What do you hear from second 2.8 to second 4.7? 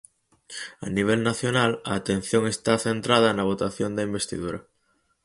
centrada na votación da investidura.